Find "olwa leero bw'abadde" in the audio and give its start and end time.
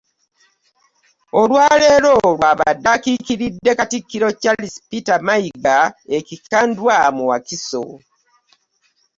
1.39-2.89